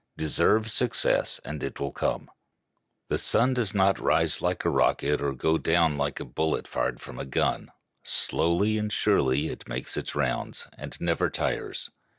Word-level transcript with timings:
Deserve 0.17 0.71
success 0.71 1.39
and 1.45 1.61
it 1.61 1.79
will 1.79 1.91
come. 1.91 2.31
The 3.09 3.19
sun 3.19 3.53
does 3.53 3.75
not 3.75 3.99
rise 3.99 4.41
like 4.41 4.65
a 4.65 4.69
rocket 4.71 5.21
or 5.21 5.31
go 5.35 5.59
down 5.59 5.95
like 5.95 6.19
a 6.19 6.25
bullet 6.25 6.67
fired 6.67 6.99
from 6.99 7.19
a 7.19 7.25
gun; 7.25 7.71
slowly 8.03 8.79
and 8.79 8.91
surely 8.91 9.49
it 9.49 9.69
makes 9.69 9.97
its 9.97 10.15
rounds, 10.15 10.65
and 10.75 10.99
never 10.99 11.29
tires. 11.29 11.91